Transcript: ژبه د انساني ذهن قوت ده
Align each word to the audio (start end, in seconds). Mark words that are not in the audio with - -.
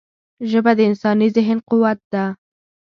ژبه 0.49 0.71
د 0.75 0.79
انساني 0.89 1.27
ذهن 1.35 1.57
قوت 1.69 1.99
ده 2.13 2.23